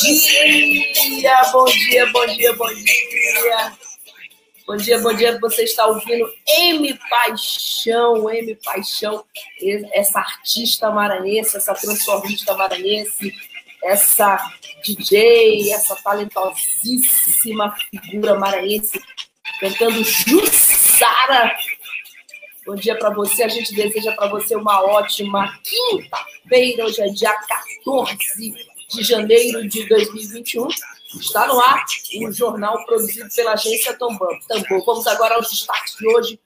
[0.00, 3.72] Dia, bom dia, bom dia, bom dia.
[4.66, 5.38] Bom dia, bom dia.
[5.40, 9.24] Você está ouvindo M Paixão, M Paixão,
[9.92, 13.34] essa artista maranhense, essa transformista maranhense,
[13.82, 14.38] essa
[14.84, 19.02] DJ, essa talentosíssima figura maranhense,
[19.58, 21.56] cantando Jussara.
[22.64, 23.44] Bom dia para você.
[23.44, 26.84] A gente deseja para você uma ótima quinta-feira.
[26.84, 30.68] Hoje é dia 14 de janeiro de 2021.
[31.20, 31.84] Está no ar
[32.26, 34.38] o jornal produzido pela agência Tambor.
[34.86, 36.40] Vamos agora aos destaques de hoje.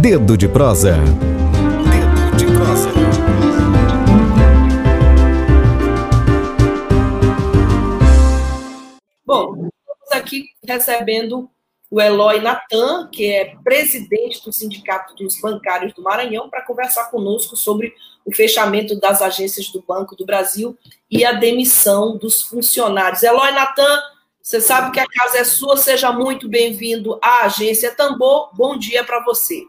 [0.00, 0.96] Dedo de prosa.
[0.96, 2.90] Dedo de prosa.
[9.24, 11.50] Bom, estamos aqui recebendo
[11.90, 17.56] o Eloy Natan, que é presidente do Sindicato dos Bancários do Maranhão, para conversar conosco
[17.56, 20.76] sobre o fechamento das agências do Banco do Brasil
[21.10, 23.22] e a demissão dos funcionários.
[23.22, 24.00] Eloy Natan,
[24.42, 28.50] você sabe que a casa é sua, seja muito bem-vindo à Agência Tambor.
[28.54, 29.62] Bom dia para você.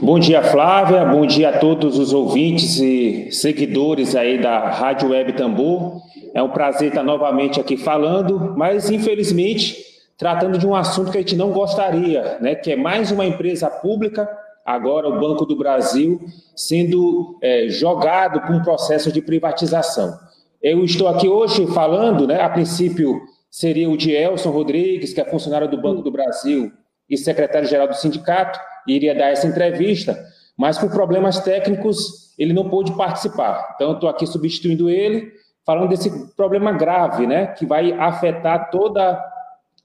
[0.00, 1.04] Bom dia, Flávia.
[1.04, 6.00] Bom dia a todos os ouvintes e seguidores aí da Rádio Web Tambor.
[6.34, 9.91] É um prazer estar novamente aqui falando, mas infelizmente
[10.22, 13.68] tratando de um assunto que a gente não gostaria, né, que é mais uma empresa
[13.68, 14.30] pública,
[14.64, 16.20] agora o Banco do Brasil,
[16.54, 20.16] sendo é, jogado para um processo de privatização.
[20.62, 25.24] Eu estou aqui hoje falando, né, a princípio seria o de Elson Rodrigues, que é
[25.24, 26.70] funcionário do Banco do Brasil
[27.10, 30.16] e secretário-geral do sindicato, e iria dar essa entrevista,
[30.56, 33.72] mas por problemas técnicos ele não pôde participar.
[33.74, 35.32] Então, estou aqui substituindo ele,
[35.66, 39.31] falando desse problema grave, né, que vai afetar toda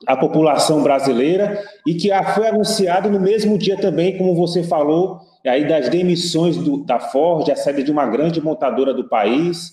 [0.06, 5.68] a população brasileira e que foi anunciado no mesmo dia também, como você falou, aí
[5.68, 9.72] das demissões do, da Ford, a saída de uma grande montadora do país.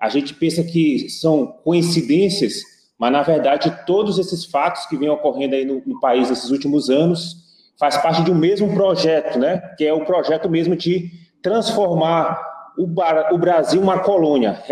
[0.00, 2.62] A gente pensa que são coincidências,
[2.98, 6.88] mas na verdade todos esses fatos que vêm ocorrendo aí no, no país nesses últimos
[6.88, 7.44] anos
[7.78, 9.58] faz parte de um mesmo projeto, né?
[9.76, 11.10] Que é o projeto mesmo de
[11.42, 12.40] transformar
[12.78, 12.84] o,
[13.34, 14.62] o Brasil uma colônia,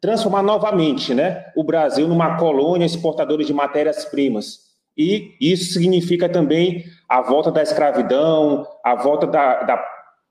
[0.00, 4.68] transformar novamente né, o Brasil numa colônia exportadora de matérias-primas.
[4.96, 9.84] E isso significa também a volta da escravidão, a volta da, da,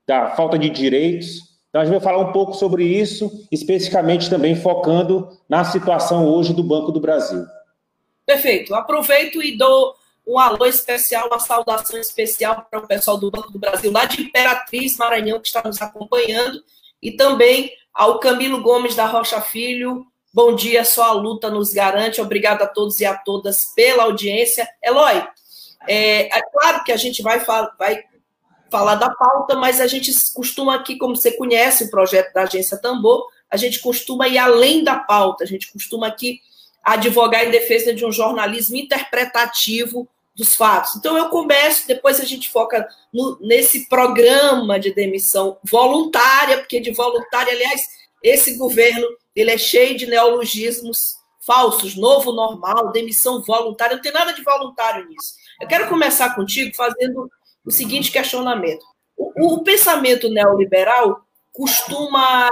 [0.06, 1.48] da falta de direitos.
[1.68, 6.52] Então, a gente vai falar um pouco sobre isso, especificamente também focando na situação hoje
[6.52, 7.44] do Banco do Brasil.
[8.26, 8.74] Perfeito.
[8.74, 9.94] Aproveito e dou
[10.26, 14.20] um alô especial, uma saudação especial para o pessoal do Banco do Brasil, lá de
[14.20, 16.62] Imperatriz, Maranhão, que está nos acompanhando,
[17.02, 22.20] e também ao Camilo Gomes da Rocha Filho, bom dia, só a luta nos garante.
[22.20, 24.68] Obrigada a todos e a todas pela audiência.
[24.80, 25.26] Eloy,
[25.88, 28.04] é, é claro que a gente vai, vai
[28.70, 32.80] falar da pauta, mas a gente costuma aqui, como você conhece o projeto da Agência
[32.80, 36.38] Tambor, a gente costuma ir além da pauta, a gente costuma aqui
[36.84, 40.94] advogar em defesa de um jornalismo interpretativo dos fatos.
[40.94, 46.92] Então eu começo, depois a gente foca no, nesse programa de demissão voluntária, porque de
[46.92, 47.82] voluntária, aliás,
[48.22, 49.04] esse governo
[49.34, 55.08] ele é cheio de neologismos falsos, novo normal, demissão voluntária, não tem nada de voluntário
[55.08, 55.34] nisso.
[55.60, 57.28] Eu quero começar contigo fazendo
[57.64, 58.84] o seguinte questionamento.
[59.16, 61.20] O, o pensamento neoliberal
[61.52, 62.48] costuma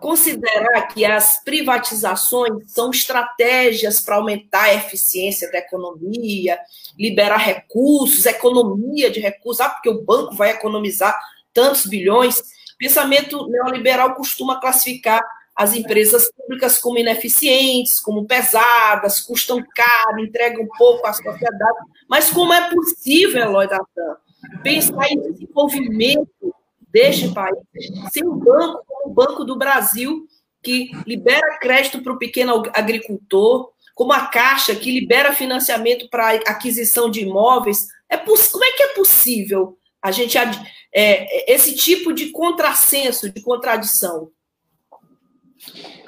[0.00, 6.58] considerar que as privatizações são estratégias para aumentar a eficiência da economia,
[6.98, 11.18] liberar recursos, economia de recursos, ah, porque o banco vai economizar
[11.52, 12.42] tantos bilhões.
[12.78, 15.20] Pensamento neoliberal costuma classificar
[15.58, 21.78] as empresas públicas como ineficientes, como pesadas, custam caro, entregam pouco à sociedade.
[22.08, 24.16] Mas como é possível, Eloy Datan,
[24.62, 26.54] pensar em desenvolvimento
[26.90, 27.58] deste país
[28.12, 30.26] sem um banco como o Banco do Brasil,
[30.62, 37.10] que libera crédito para o pequeno agricultor, como a Caixa, que libera financiamento para aquisição
[37.10, 37.86] de imóveis.
[38.08, 40.38] É como é que é possível a gente
[40.94, 44.30] é, esse tipo de contrassenso, de contradição?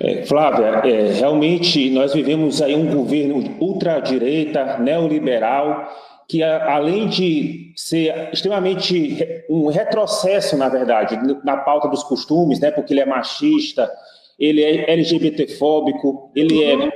[0.00, 5.92] É, Flávia, é, realmente nós vivemos aí um governo ultradireita, neoliberal,
[6.30, 12.92] que além de ser extremamente um retrocesso, na verdade, na pauta dos costumes, né, porque
[12.92, 13.90] ele é machista,
[14.38, 16.90] ele é LGBTfóbico, ele é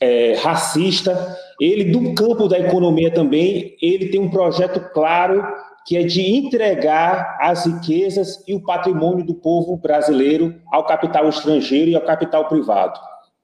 [0.00, 1.36] é, racista.
[1.58, 5.42] Ele, do campo da economia também, ele tem um projeto claro
[5.86, 11.90] que é de entregar as riquezas e o patrimônio do povo brasileiro ao capital estrangeiro
[11.90, 12.98] e ao capital privado.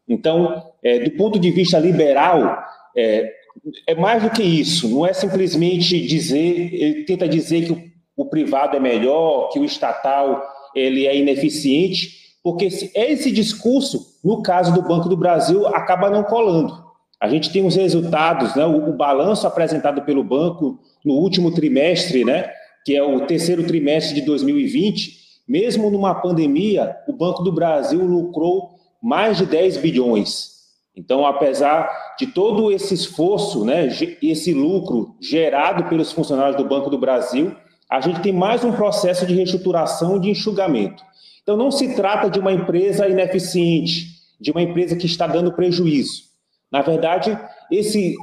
[0.09, 2.59] Então, é, do ponto de vista liberal,
[2.97, 3.31] é,
[3.87, 4.89] é, mais do que isso.
[4.89, 7.83] Não é simplesmente dizer, ele tenta dizer que o,
[8.17, 10.43] o privado é melhor, que o estatal
[10.75, 16.23] ele é ineficiente, porque esse, esse discurso, no caso do Banco do Brasil, acaba não
[16.23, 16.91] colando.
[17.21, 22.25] A gente tem os resultados, né, o, o balanço apresentado pelo banco no último trimestre,
[22.25, 22.51] né,
[22.85, 28.71] que é o terceiro trimestre de 2020, mesmo numa pandemia, o Banco do Brasil lucrou
[29.03, 30.60] mais de 10 bilhões.
[30.95, 31.89] Então, apesar
[32.19, 33.89] de todo esse esforço, né,
[34.23, 37.55] esse lucro gerado pelos funcionários do Banco do Brasil,
[37.89, 41.03] a gente tem mais um processo de reestruturação de enxugamento.
[41.43, 44.07] Então, não se trata de uma empresa ineficiente,
[44.41, 46.31] de uma empresa que está dando prejuízo.
[46.71, 47.37] Na verdade,
[47.71, 48.15] esse,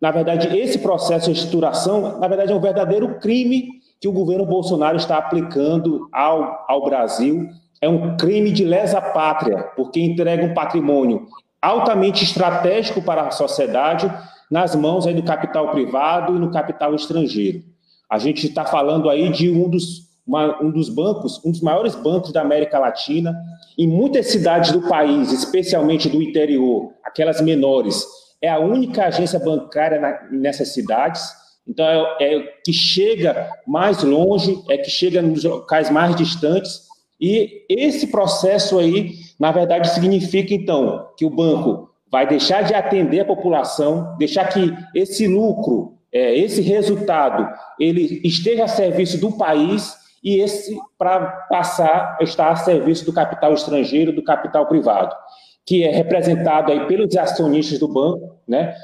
[0.00, 3.68] na verdade, esse processo de estruturação, na verdade, é um verdadeiro crime
[4.00, 7.48] que o governo Bolsonaro está aplicando ao, ao Brasil.
[7.80, 11.26] É um crime de lesa pátria, porque entrega um patrimônio
[11.60, 14.12] altamente estratégico para a sociedade
[14.50, 17.62] nas mãos aí do capital privado e no capital estrangeiro.
[18.10, 21.94] A gente está falando aí de um dos uma, um dos bancos, um dos maiores
[21.94, 23.34] bancos da América Latina.
[23.78, 28.04] Em muitas cidades do país, especialmente do interior, aquelas menores,
[28.42, 31.26] é a única agência bancária na, nessas cidades.
[31.66, 36.87] Então, é, é que chega mais longe, é que chega nos locais mais distantes.
[37.20, 43.20] E esse processo aí, na verdade, significa, então, que o banco vai deixar de atender
[43.20, 47.48] a população, deixar que esse lucro, é, esse resultado,
[47.78, 53.52] ele esteja a serviço do país e esse para passar estar a serviço do capital
[53.52, 55.14] estrangeiro, do capital privado,
[55.66, 58.74] que é representado aí pelos acionistas do banco, né?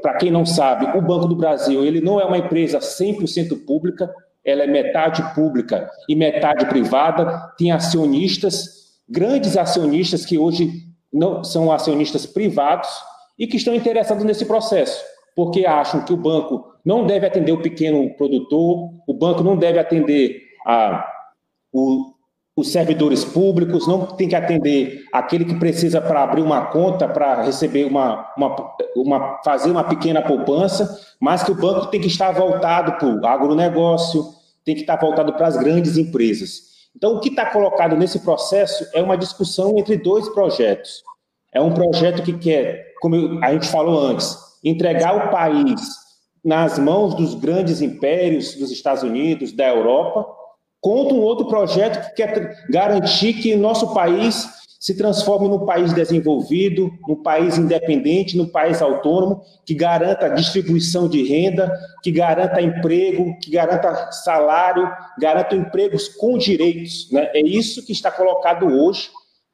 [0.00, 4.12] Para quem não sabe, o Banco do Brasil ele não é uma empresa 100% pública,
[4.46, 11.72] ela é metade pública e metade privada, tem acionistas, grandes acionistas que hoje não são
[11.72, 12.88] acionistas privados
[13.36, 15.04] e que estão interessados nesse processo,
[15.34, 19.80] porque acham que o banco não deve atender o pequeno produtor, o banco não deve
[19.80, 21.04] atender a,
[21.72, 22.14] o,
[22.56, 27.42] os servidores públicos, não tem que atender aquele que precisa para abrir uma conta, para
[27.42, 32.32] receber uma, uma, uma, fazer uma pequena poupança, mas que o banco tem que estar
[32.32, 34.24] voltado para o agronegócio,
[34.64, 36.62] tem que estar voltado para as grandes empresas.
[36.96, 41.02] Então, o que está colocado nesse processo é uma discussão entre dois projetos.
[41.52, 45.78] É um projeto que quer, como a gente falou antes, entregar o país
[46.42, 50.26] nas mãos dos grandes impérios dos Estados Unidos, da Europa,
[50.86, 54.48] contra um outro projeto que quer garantir que nosso país
[54.78, 61.26] se transforme num país desenvolvido, num país independente, num país autônomo, que garanta distribuição de
[61.26, 61.72] renda,
[62.04, 64.88] que garanta emprego, que garanta salário,
[65.18, 67.10] garanta empregos com direitos.
[67.10, 67.32] Né?
[67.34, 69.10] É isso que está colocado hoje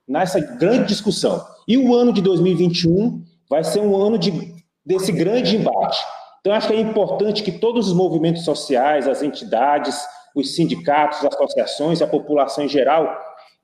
[0.06, 1.42] nessa grande discussão.
[1.66, 4.54] E o ano de 2021 vai ser um ano de,
[4.84, 5.98] desse grande embate.
[6.40, 9.98] Então, acho que é importante que todos os movimentos sociais, as entidades,
[10.34, 13.08] os sindicatos, as associações, a população em geral,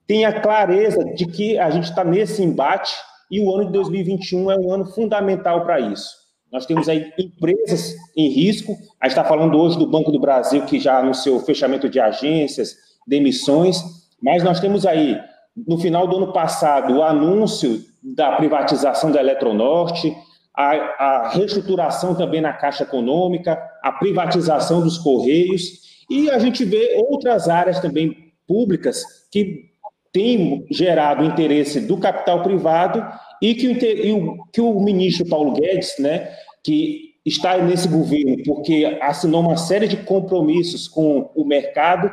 [0.06, 2.94] tenha clareza de que a gente está nesse embate
[3.31, 6.09] e o ano de 2021 é um ano fundamental para isso.
[6.50, 10.64] Nós temos aí empresas em risco, a gente está falando hoje do Banco do Brasil,
[10.64, 12.75] que já anunciou fechamento de agências,
[13.07, 13.83] demissões,
[14.23, 15.21] mas nós temos aí,
[15.66, 20.16] no final do ano passado, o anúncio da privatização da Eletronorte,
[20.57, 25.62] a, a reestruturação também na Caixa Econômica, a privatização dos Correios,
[26.09, 29.69] e a gente vê outras áreas também públicas que
[30.12, 33.05] têm gerado interesse do capital privado
[33.43, 33.69] e que
[34.12, 36.31] o, que o ministro Paulo Guedes, né,
[36.65, 42.11] que está nesse governo porque assinou uma série de compromissos com o mercado,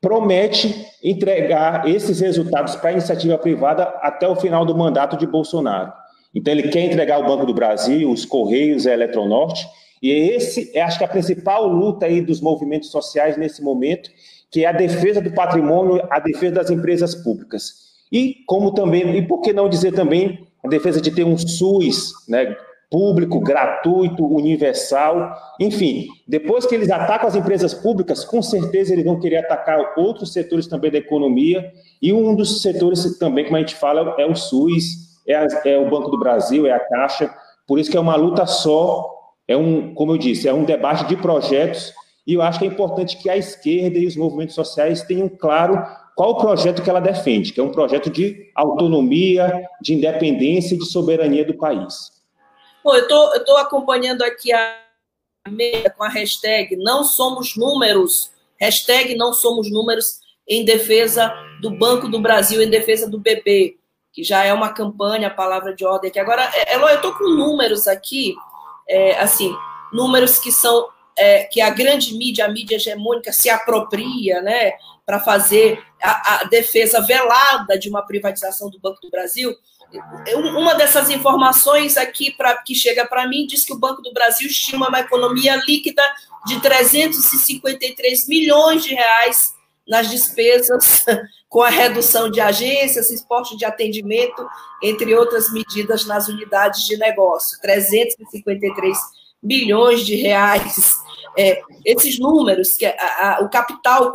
[0.00, 5.92] promete entregar esses resultados para a iniciativa privada até o final do mandato de Bolsonaro.
[6.34, 9.66] Então, ele quer entregar o Banco do Brasil, os Correios, a Eletronorte,
[10.02, 14.10] e esse é, acho que, a principal luta aí dos movimentos sociais nesse momento,
[14.50, 17.90] que é a defesa do patrimônio, a defesa das empresas públicas.
[18.10, 22.12] E como também, e por que não dizer também a defesa de ter um SUS,
[22.28, 22.56] né,
[22.90, 29.20] público, gratuito, universal, enfim, depois que eles atacam as empresas públicas, com certeza eles vão
[29.20, 33.76] querer atacar outros setores também da economia, e um dos setores também, como a gente
[33.76, 37.32] fala, é o SUS, é, a, é o Banco do Brasil, é a Caixa,
[37.64, 39.19] por isso que é uma luta só,
[39.50, 41.92] é um, como eu disse, é um debate de projetos
[42.24, 45.84] e eu acho que é importante que a esquerda e os movimentos sociais tenham claro
[46.14, 50.78] qual o projeto que ela defende, que é um projeto de autonomia, de independência e
[50.78, 52.12] de soberania do país.
[52.84, 53.02] Bom, eu
[53.34, 54.78] estou acompanhando aqui a
[55.96, 58.30] com a hashtag não somos números,
[58.60, 63.78] hashtag não somos números em defesa do Banco do Brasil, em defesa do BB,
[64.12, 66.20] que já é uma campanha, a palavra de ordem aqui.
[66.20, 68.34] Agora, é, Eloy, eu estou com números aqui,
[68.90, 69.54] é, assim,
[69.92, 74.72] números que são é, que a grande mídia, a mídia hegemônica, se apropria, né,
[75.06, 79.54] para fazer a, a, defesa velada de uma privatização do Banco do Brasil.
[80.56, 84.46] Uma dessas informações aqui pra, que chega para mim diz que o Banco do Brasil
[84.46, 86.02] estima uma economia líquida
[86.46, 89.54] de 353 milhões de reais
[89.90, 91.04] nas despesas
[91.50, 94.48] com a redução de agências, esporte de atendimento,
[94.80, 97.60] entre outras medidas nas unidades de negócio.
[97.60, 98.96] 353
[99.42, 100.96] bilhões de reais.
[101.36, 102.94] É, esses números, que a,
[103.38, 104.14] a, o capital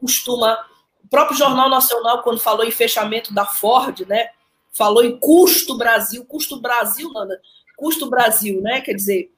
[0.00, 0.56] costuma.
[1.04, 4.28] O próprio Jornal Nacional, quando falou em fechamento da Ford, né,
[4.76, 7.40] falou em custo Brasil, custo Brasil, Nanda,
[7.76, 8.82] custo Brasil, né?
[8.82, 9.30] Quer dizer,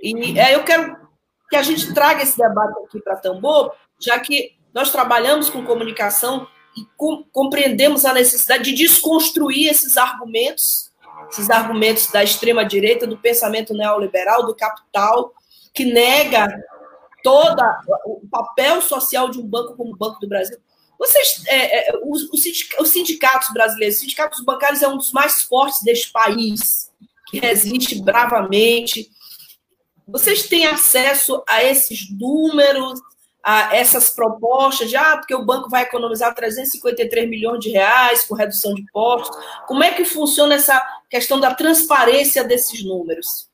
[0.00, 0.96] e é, eu quero
[1.50, 6.46] que a gente traga esse debate aqui para Tambor, já que nós trabalhamos com comunicação
[6.76, 10.86] e com, compreendemos a necessidade de desconstruir esses argumentos
[11.30, 15.32] esses argumentos da extrema-direita, do pensamento neoliberal, do capital,
[15.74, 16.46] que nega
[17.22, 17.60] todo
[18.04, 20.58] o papel social de um banco como o Banco do Brasil.
[20.98, 22.30] Vocês, é, é, os,
[22.78, 26.90] os sindicatos brasileiros, os sindicatos bancários é um dos mais fortes deste país,
[27.28, 29.10] que resiste bravamente.
[30.06, 33.00] Vocês têm acesso a esses números,
[33.46, 38.34] a essas propostas de ah, porque o banco vai economizar 353 milhões de reais com
[38.34, 39.38] redução de impostos.
[39.68, 43.48] Como é que funciona essa questão da transparência desses números?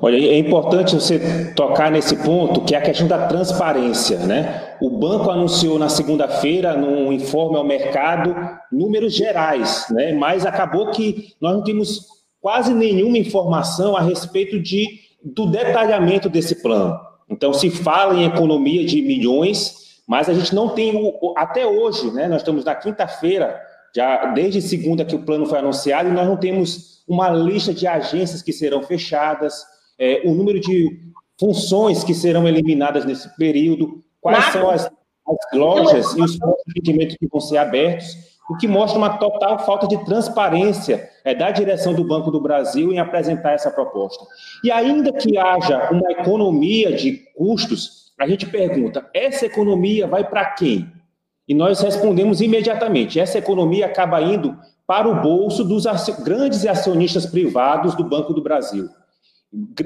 [0.00, 4.76] Olha, é importante você tocar nesse ponto, que é a questão da transparência, né?
[4.80, 8.34] O banco anunciou na segunda-feira, num informe ao mercado,
[8.72, 10.12] números gerais, né?
[10.12, 12.06] Mas acabou que nós não temos
[12.40, 14.86] quase nenhuma informação a respeito de,
[15.22, 17.07] do detalhamento desse plano.
[17.28, 22.10] Então, se fala em economia de milhões, mas a gente não tem, o, até hoje,
[22.10, 23.60] né, nós estamos na quinta-feira,
[23.94, 27.86] já desde segunda que o plano foi anunciado, e nós não temos uma lista de
[27.86, 29.62] agências que serão fechadas,
[29.98, 30.98] é, o número de
[31.38, 36.62] funções que serão eliminadas nesse período, quais Marcos, são as, as lojas e os pontos
[36.66, 38.06] de atendimento que vão ser abertos,
[38.48, 42.92] o que mostra uma total falta de transparência é, da direção do Banco do Brasil
[42.92, 44.24] em apresentar essa proposta.
[44.64, 50.46] E ainda que haja uma economia de custos, a gente pergunta: essa economia vai para
[50.46, 50.90] quem?
[51.46, 55.84] E nós respondemos imediatamente: essa economia acaba indo para o bolso dos
[56.24, 58.88] grandes acionistas privados do Banco do Brasil.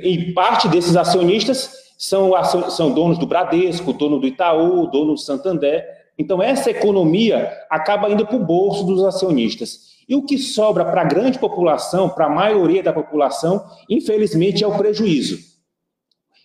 [0.00, 2.32] E parte desses acionistas são,
[2.70, 6.01] são donos do Bradesco, dono do Itaú, dono do Santander.
[6.18, 9.92] Então, essa economia acaba indo para o bolso dos acionistas.
[10.08, 14.66] E o que sobra para a grande população, para a maioria da população, infelizmente, é
[14.66, 15.38] o prejuízo.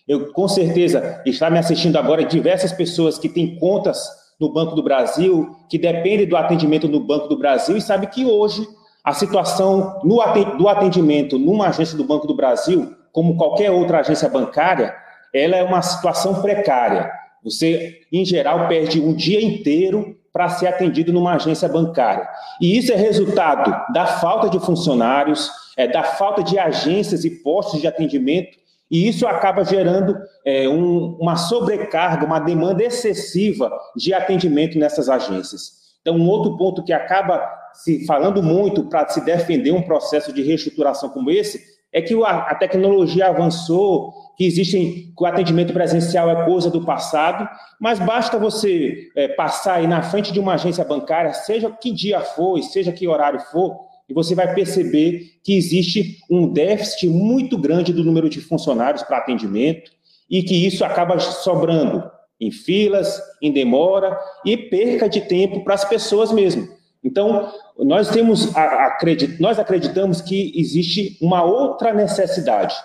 [0.06, 3.98] Eu, com certeza, está me assistindo agora diversas pessoas que têm contas
[4.40, 8.24] no Banco do Brasil, que dependem do atendimento no Banco do Brasil e sabe que
[8.24, 8.66] hoje
[9.04, 10.18] a situação no,
[10.56, 14.94] do atendimento numa agência do Banco do Brasil, como qualquer outra agência bancária,
[15.34, 17.10] ela é uma situação precária.
[17.42, 22.28] Você, em geral, perde um dia inteiro para ser atendido numa agência bancária.
[22.60, 27.80] E isso é resultado da falta de funcionários, é, da falta de agências e postos
[27.80, 28.56] de atendimento,
[28.90, 35.78] e isso acaba gerando é, um, uma sobrecarga, uma demanda excessiva de atendimento nessas agências.
[36.00, 37.40] Então, um outro ponto que acaba
[37.74, 42.28] se falando muito para se defender um processo de reestruturação como esse é que a,
[42.28, 47.48] a tecnologia avançou, que existem que o atendimento presencial é coisa do passado,
[47.80, 52.20] mas basta você é, passar aí na frente de uma agência bancária, seja que dia
[52.20, 53.76] for, seja que horário for,
[54.08, 59.18] e você vai perceber que existe um déficit muito grande do número de funcionários para
[59.18, 59.90] atendimento
[60.30, 62.08] e que isso acaba sobrando
[62.40, 64.16] em filas, em demora
[64.46, 66.68] e perca de tempo para as pessoas mesmo.
[67.02, 72.76] Então, nós temos acredit, nós acreditamos que existe uma outra necessidade.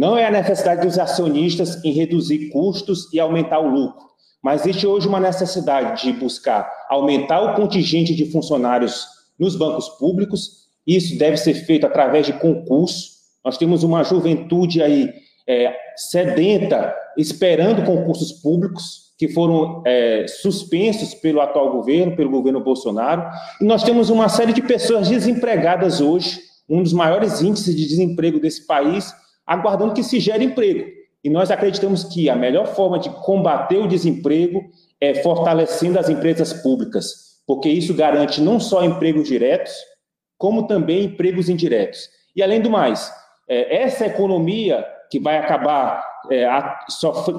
[0.00, 4.06] Não é a necessidade dos acionistas em reduzir custos e aumentar o lucro,
[4.42, 9.06] mas existe hoje uma necessidade de buscar aumentar o contingente de funcionários
[9.38, 10.70] nos bancos públicos.
[10.86, 13.10] Isso deve ser feito através de concurso.
[13.44, 15.12] Nós temos uma juventude aí
[15.46, 23.22] é, sedenta, esperando concursos públicos que foram é, suspensos pelo atual governo, pelo governo Bolsonaro.
[23.60, 28.40] E nós temos uma série de pessoas desempregadas hoje, um dos maiores índices de desemprego
[28.40, 29.12] desse país,
[29.50, 30.88] aguardando que se gere emprego.
[31.24, 34.62] E nós acreditamos que a melhor forma de combater o desemprego
[35.00, 39.72] é fortalecendo as empresas públicas, porque isso garante não só empregos diretos,
[40.38, 42.08] como também empregos indiretos.
[42.36, 43.12] E além do mais,
[43.48, 46.48] é, essa economia que vai acabar, é,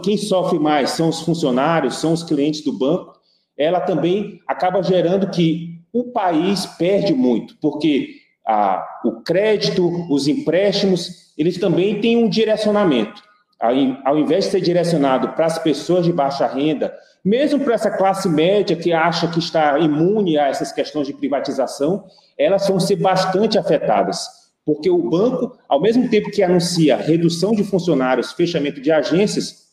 [0.04, 3.14] quem sofre mais são os funcionários, são os clientes do banco,
[3.58, 8.21] ela também acaba gerando que o país perde muito, porque
[8.52, 13.24] a, o crédito, os empréstimos, eles também têm um direcionamento.
[13.58, 13.72] Ao,
[14.04, 16.94] ao invés de ser direcionado para as pessoas de baixa renda,
[17.24, 22.04] mesmo para essa classe média que acha que está imune a essas questões de privatização,
[22.38, 24.28] elas vão ser bastante afetadas,
[24.66, 29.68] porque o banco, ao mesmo tempo que anuncia redução de funcionários, fechamento de agências,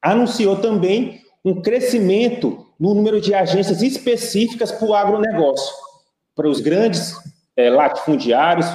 [0.00, 5.74] anunciou também um crescimento no número de agências específicas para o agronegócio,
[6.34, 7.14] para os grandes
[7.56, 8.66] é, latifundiários,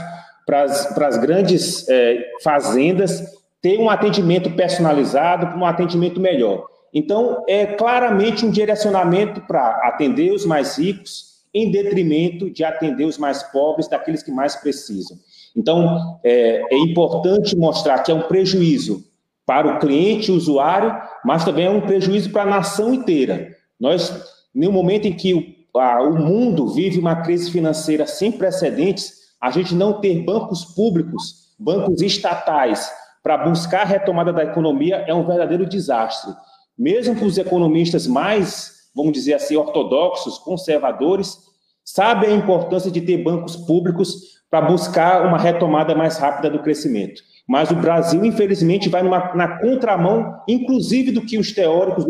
[0.46, 0.64] para
[1.08, 3.24] as, grandes é, fazendas,
[3.62, 6.66] ter um atendimento personalizado, um atendimento melhor.
[6.94, 13.18] Então, é claramente um direcionamento para atender os mais ricos, em detrimento de atender os
[13.18, 15.18] mais pobres, daqueles que mais precisam.
[15.56, 19.06] Então, é, é importante mostrar que é um prejuízo
[19.46, 20.96] para o cliente, o usuário,
[21.26, 23.56] mas também é um prejuízo para a nação inteira.
[23.80, 24.14] Nós,
[24.54, 29.74] no momento em que o, o mundo vive uma crise financeira sem precedentes, a gente
[29.74, 32.92] não ter bancos públicos, bancos estatais,
[33.24, 36.34] para buscar a retomada da economia é um verdadeiro desastre.
[36.78, 41.38] Mesmo que os economistas mais vamos dizer assim, ortodoxos, conservadores,
[41.84, 47.22] sabem a importância de ter bancos públicos para buscar uma retomada mais rápida do crescimento.
[47.48, 52.06] Mas o Brasil, infelizmente, vai numa, na contramão, inclusive do que os teóricos,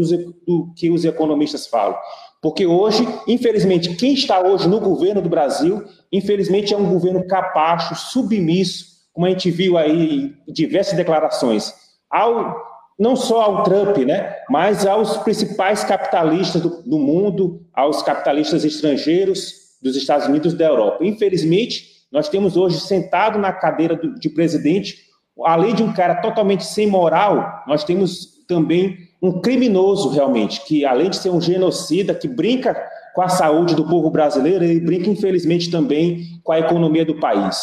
[0.46, 1.98] do que os economistas falam.
[2.42, 7.96] Porque hoje, infelizmente, quem está hoje no governo do Brasil, infelizmente, é um governo capacho,
[7.96, 11.74] submisso, como a gente viu aí em diversas declarações,
[12.10, 18.64] ao não só ao Trump, né, mas aos principais capitalistas do, do mundo, aos capitalistas
[18.64, 21.04] estrangeiros dos Estados Unidos e da Europa.
[21.04, 24.98] Infelizmente, nós temos hoje sentado na cadeira do, de presidente,
[25.44, 31.10] além de um cara totalmente sem moral, nós temos também um criminoso realmente, que além
[31.10, 32.76] de ser um genocida, que brinca
[33.14, 37.58] com a saúde do povo brasileiro, ele brinca infelizmente também com a economia do país.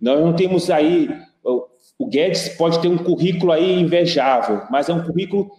[0.00, 1.08] Nós não temos aí
[1.98, 5.50] o Guedes pode ter um currículo aí invejável, mas é um currículo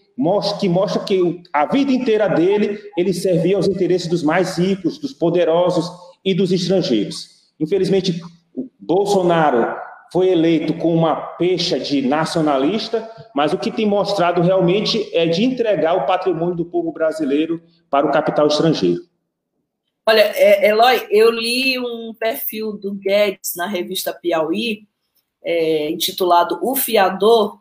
[0.59, 5.13] que mostra que a vida inteira dele ele servia aos interesses dos mais ricos, dos
[5.13, 5.89] poderosos
[6.23, 7.49] e dos estrangeiros.
[7.59, 8.21] Infelizmente,
[8.79, 9.75] Bolsonaro
[10.11, 15.43] foi eleito com uma pecha de nacionalista, mas o que tem mostrado realmente é de
[15.43, 19.01] entregar o patrimônio do povo brasileiro para o capital estrangeiro.
[20.07, 24.87] Olha, é, Eloy, eu li um perfil do Guedes na revista Piauí,
[25.43, 27.59] é, intitulado O Fiador,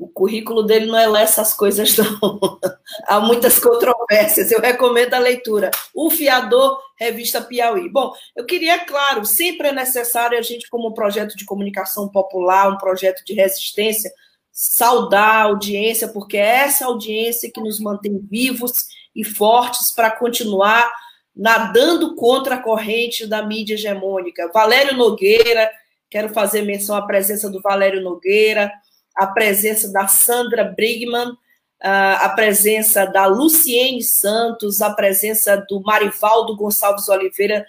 [0.00, 2.58] o currículo dele não é lá essas coisas, não.
[3.06, 4.50] Há muitas controvérsias.
[4.50, 5.70] Eu recomendo a leitura.
[5.94, 7.90] O Fiador, revista Piauí.
[7.90, 12.72] Bom, eu queria, claro, sempre é necessário a gente, como um projeto de comunicação popular,
[12.72, 14.10] um projeto de resistência,
[14.50, 20.90] saudar a audiência, porque é essa audiência que nos mantém vivos e fortes para continuar
[21.36, 24.50] nadando contra a corrente da mídia hegemônica.
[24.52, 25.70] Valério Nogueira
[26.10, 28.72] Quero fazer menção à presença do Valério Nogueira,
[29.20, 31.36] a presença da Sandra Brigman,
[31.78, 37.66] a presença da Luciene Santos, a presença do Marivaldo Gonçalves Oliveira,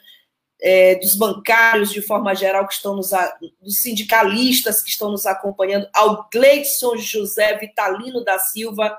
[0.62, 3.10] é, dos bancários de forma geral que estão nos,
[3.62, 8.98] dos sindicalistas que estão nos acompanhando, ao Gleidson José Vitalino da Silva,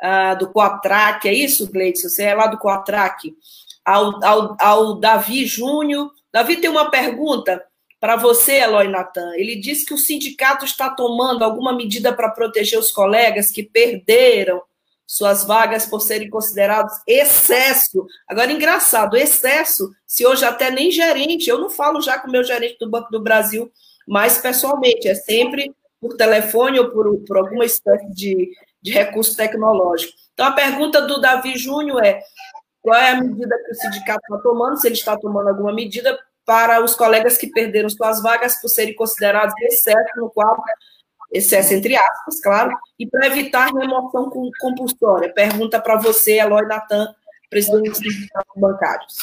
[0.00, 2.08] uh, do Coatrac, é isso, Gleidson?
[2.08, 3.34] Você é lá do Coatrac?
[3.84, 6.12] Ao, ao, ao Davi Júnior.
[6.32, 7.60] Davi tem uma pergunta
[8.00, 12.78] para você, Eloy Natan, ele disse que o sindicato está tomando alguma medida para proteger
[12.78, 14.62] os colegas que perderam
[15.06, 18.06] suas vagas por serem considerados excesso.
[18.26, 22.42] Agora, engraçado, excesso, se hoje até nem gerente, eu não falo já com o meu
[22.42, 23.70] gerente do Banco do Brasil,
[24.08, 30.14] mas pessoalmente, é sempre por telefone ou por, por alguma espécie de, de recurso tecnológico.
[30.32, 32.22] Então, a pergunta do Davi Júnior é:
[32.80, 36.18] qual é a medida que o sindicato está tomando, se ele está tomando alguma medida
[36.50, 40.60] para os colegas que perderam suas vagas por serem considerados excesso no quadro,
[41.32, 45.32] excesso entre aspas, claro, e para evitar remoção compulsória.
[45.32, 47.14] Pergunta para você, Eloy Natan,
[47.48, 49.14] presidente do Sindicato Bancários.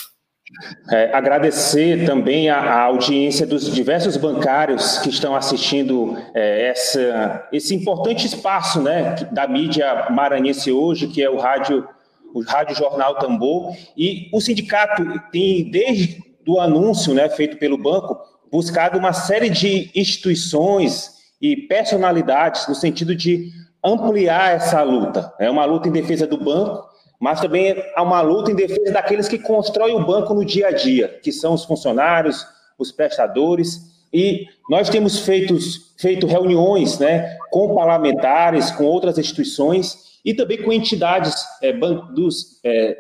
[0.90, 7.76] É, agradecer também a, a, audiência dos diversos bancários que estão assistindo é, essa, esse
[7.76, 11.86] importante espaço né, da mídia maranhense hoje, que é o rádio,
[12.34, 13.76] o Rádio Jornal Tambor.
[13.98, 18.18] E o sindicato tem, desde do anúncio né, feito pelo banco,
[18.50, 23.52] buscado uma série de instituições e personalidades no sentido de
[23.84, 25.34] ampliar essa luta.
[25.38, 26.88] É uma luta em defesa do banco,
[27.20, 30.72] mas também há uma luta em defesa daqueles que constroem o banco no dia a
[30.72, 32.48] dia, que são os funcionários,
[32.80, 33.82] os prestadores.
[34.14, 35.58] E nós temos feito,
[35.98, 42.98] feito reuniões né, com parlamentares, com outras instituições e também com entidades é, dos, é,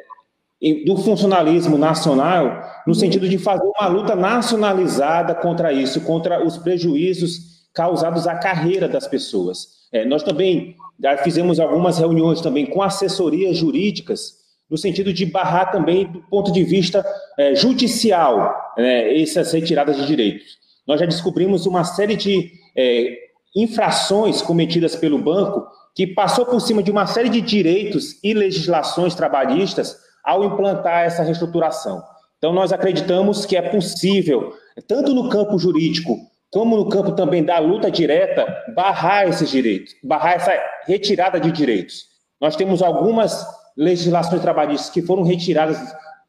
[0.86, 7.67] do funcionalismo nacional, no sentido de fazer uma luta nacionalizada contra isso, contra os prejuízos
[7.74, 9.67] causados à carreira das pessoas.
[9.93, 10.76] É, nós também
[11.24, 14.34] fizemos algumas reuniões também com assessorias jurídicas,
[14.70, 17.06] no sentido de barrar também do ponto de vista
[17.38, 20.58] é, judicial né, essas retiradas de direitos.
[20.88, 23.15] Nós já descobrimos uma série de é,
[23.56, 29.13] infrações cometidas pelo banco que passou por cima de uma série de direitos e legislações
[29.13, 32.01] trabalhistas ao implantar essa reestruturação.
[32.38, 34.53] Então, nós acreditamos que é possível,
[34.88, 36.15] tanto no campo jurídico
[36.51, 40.53] como no campo também da luta direta, barrar esses direitos, barrar essa
[40.86, 42.06] retirada de direitos.
[42.39, 45.77] Nós temos algumas legislações trabalhistas que foram retiradas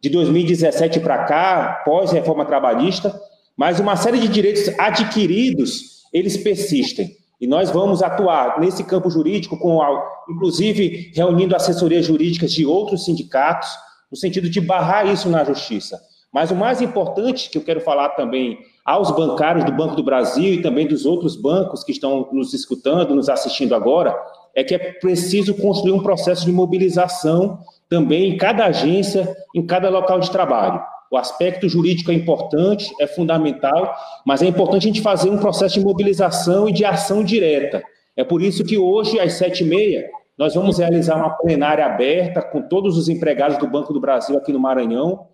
[0.01, 3.14] de 2017 para cá, pós-reforma trabalhista,
[3.57, 7.11] mas uma série de direitos adquiridos, eles persistem.
[7.40, 9.81] E nós vamos atuar nesse campo jurídico, com,
[10.29, 13.68] inclusive reunindo assessorias jurídicas de outros sindicatos,
[14.11, 16.01] no sentido de barrar isso na justiça.
[16.33, 20.55] Mas o mais importante que eu quero falar também aos bancários do Banco do Brasil
[20.55, 24.14] e também dos outros bancos que estão nos escutando, nos assistindo agora,
[24.55, 29.88] é que é preciso construir um processo de mobilização também em cada agência, em cada
[29.88, 30.83] local de trabalho.
[31.11, 33.94] O aspecto jurídico é importante, é fundamental,
[34.27, 37.83] mas é importante a gente fazer um processo de mobilização e de ação direta.
[38.16, 42.42] É por isso que hoje, às sete e meia, nós vamos realizar uma plenária aberta
[42.42, 45.27] com todos os empregados do Banco do Brasil aqui no Maranhão,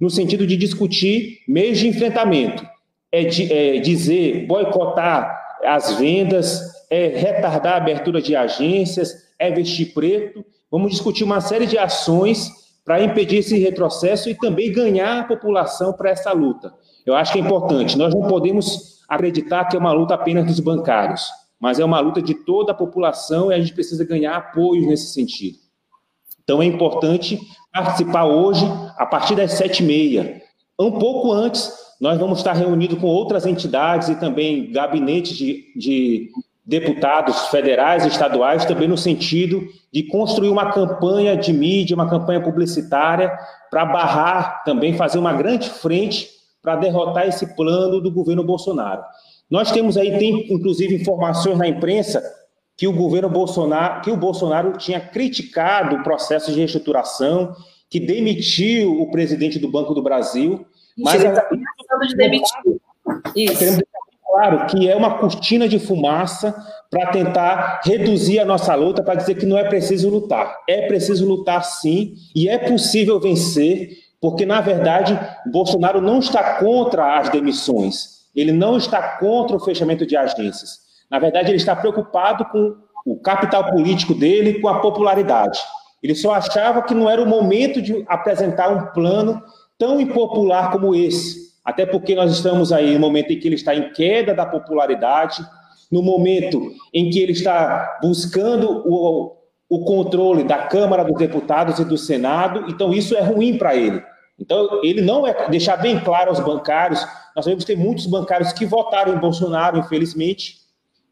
[0.00, 2.66] no sentido de discutir meios de enfrentamento
[3.12, 9.92] é, de, é dizer boicotar as vendas, é retardar a abertura de agências, é vestir
[9.92, 10.44] preto.
[10.70, 12.50] Vamos discutir uma série de ações
[12.84, 16.74] para impedir esse retrocesso e também ganhar a população para essa luta.
[17.06, 17.96] Eu acho que é importante.
[17.96, 21.28] Nós não podemos acreditar que é uma luta apenas dos bancários,
[21.60, 25.12] mas é uma luta de toda a população e a gente precisa ganhar apoio nesse
[25.12, 25.58] sentido.
[26.42, 27.38] Então é importante
[27.72, 28.64] participar hoje,
[28.96, 30.42] a partir das sete e meia.
[30.78, 36.30] Um pouco antes, nós vamos estar reunidos com outras entidades e também gabinetes de, de
[36.64, 42.40] deputados federais e estaduais, também no sentido de construir uma campanha de mídia, uma campanha
[42.40, 43.36] publicitária,
[43.70, 46.30] para barrar, também fazer uma grande frente
[46.62, 49.02] para derrotar esse plano do governo Bolsonaro.
[49.50, 52.22] Nós temos aí, tem inclusive informações na imprensa
[52.76, 57.54] que o governo Bolsonaro, que o Bolsonaro tinha criticado o processo de reestruturação,
[57.90, 60.64] que demitiu o presidente do Banco do Brasil,
[60.96, 61.48] mas ele está
[62.06, 62.80] de demitir.
[63.36, 63.82] Isso.
[64.32, 66.56] Claro que é uma cortina de fumaça
[66.90, 70.56] para tentar reduzir a nossa luta, para dizer que não é preciso lutar.
[70.66, 73.90] É preciso lutar sim, e é possível vencer,
[74.22, 75.20] porque, na verdade,
[75.52, 80.78] Bolsonaro não está contra as demissões, ele não está contra o fechamento de agências.
[81.10, 85.60] Na verdade, ele está preocupado com o capital político dele, com a popularidade.
[86.02, 89.42] Ele só achava que não era o momento de apresentar um plano
[89.78, 91.51] tão impopular como esse.
[91.64, 95.44] Até porque nós estamos aí no momento em que ele está em queda da popularidade,
[95.90, 99.36] no momento em que ele está buscando o,
[99.68, 104.02] o controle da Câmara dos Deputados e do Senado, então isso é ruim para ele.
[104.38, 107.00] Então, ele não é deixar bem claro aos bancários,
[107.36, 110.56] nós sabemos que tem muitos bancários que votaram em Bolsonaro, infelizmente,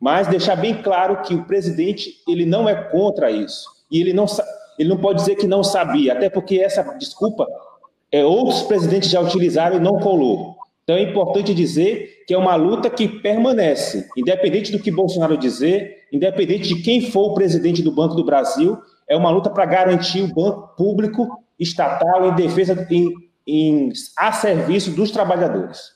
[0.01, 3.69] mas deixar bem claro que o presidente ele não é contra isso.
[3.91, 4.27] E ele não,
[4.79, 7.47] ele não pode dizer que não sabia, até porque essa desculpa
[8.13, 10.57] é, outros presidentes já utilizaram e não colou.
[10.83, 16.07] Então é importante dizer que é uma luta que permanece, independente do que Bolsonaro dizer,
[16.13, 20.23] independente de quem for o presidente do Banco do Brasil, é uma luta para garantir
[20.23, 23.13] o banco público estatal em defesa em,
[23.47, 25.93] em a serviço dos trabalhadores.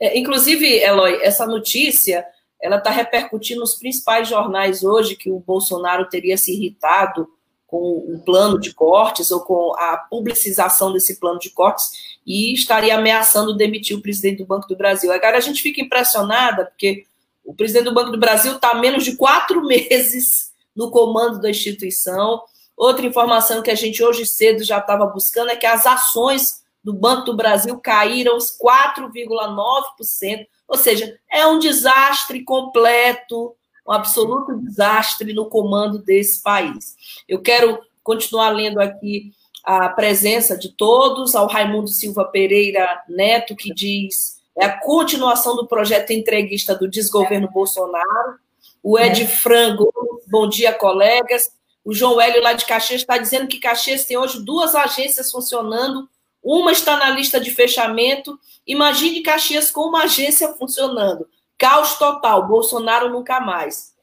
[0.00, 2.24] É, inclusive, Eloy, essa notícia
[2.60, 7.28] ela está repercutindo nos principais jornais hoje que o Bolsonaro teria se irritado
[7.74, 12.96] com o plano de cortes ou com a publicização desse plano de cortes e estaria
[12.96, 15.10] ameaçando demitir o presidente do Banco do Brasil.
[15.10, 17.04] Agora a gente fica impressionada porque
[17.44, 22.42] o presidente do Banco do Brasil está menos de quatro meses no comando da instituição.
[22.76, 26.92] Outra informação que a gente hoje cedo já estava buscando é que as ações do
[26.92, 33.52] Banco do Brasil caíram 4,9%, ou seja, é um desastre completo
[33.86, 36.96] um absoluto desastre no comando desse país.
[37.28, 39.32] Eu quero continuar lendo aqui
[39.64, 45.66] a presença de todos, ao Raimundo Silva Pereira Neto, que diz é a continuação do
[45.66, 48.38] projeto entreguista do desgoverno Bolsonaro.
[48.82, 49.90] O Ed Frango,
[50.28, 51.50] bom dia, colegas.
[51.84, 56.08] O João Hélio lá de Caxias está dizendo que Caxias tem hoje duas agências funcionando,
[56.42, 58.38] uma está na lista de fechamento.
[58.66, 61.26] Imagine Caxias com uma agência funcionando.
[61.64, 63.94] Caos total, Bolsonaro nunca mais.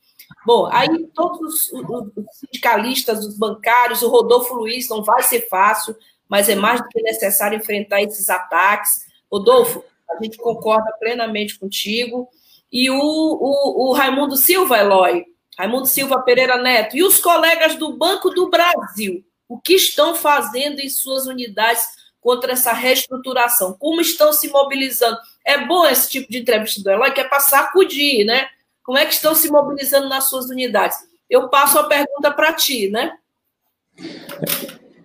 [0.44, 5.96] Bom, aí todos os, os, sindicalistas, os bancários, o Rodolfo Luiz, não vai ser fácil,
[6.28, 9.06] mas é mais do que necessário enfrentar esses ataques.
[9.32, 12.28] Rodolfo, a gente concorda plenamente contigo.
[12.72, 15.24] E o, o, o Raimundo Silva, Eloy,
[15.56, 20.80] Raimundo Silva Pereira Neto, e os colegas do Banco do Brasil, o que estão fazendo
[20.80, 21.84] em suas unidades
[22.22, 23.76] contra essa reestruturação?
[23.78, 25.18] Como estão se mobilizando?
[25.46, 28.48] É bom esse tipo de entrevista do Eloy, que é para sacudir, né?
[28.84, 30.98] Como é que estão se mobilizando nas suas unidades?
[31.30, 33.14] Eu passo a pergunta para ti, né?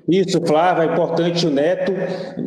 [0.08, 1.92] Isso, Flávia, é importante o Neto.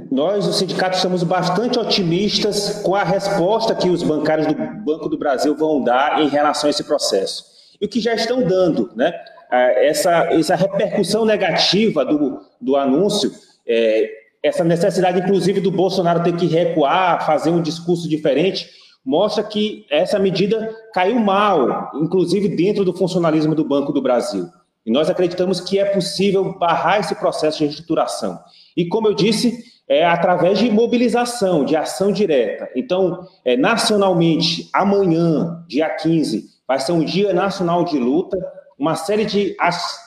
[0.10, 5.17] Nós, o sindicato, estamos bastante otimistas com a resposta que os bancários do Banco do
[5.17, 7.43] Brasil vão dar em relação a esse processo.
[7.79, 9.13] E o que já estão dando, né?
[9.51, 13.32] Essa, essa repercussão negativa do, do anúncio,
[13.67, 18.69] é, essa necessidade, inclusive, do Bolsonaro ter que recuar, fazer um discurso diferente,
[19.06, 24.47] mostra que essa medida caiu mal, inclusive dentro do funcionalismo do Banco do Brasil.
[24.86, 28.39] E nós acreditamos que é possível barrar esse processo de reestruturação.
[28.75, 32.69] E, como eu disse, é através de mobilização, de ação direta.
[32.75, 38.38] Então, é, nacionalmente, amanhã, dia 15, vai ser um dia nacional de luta.
[38.78, 39.56] Uma série de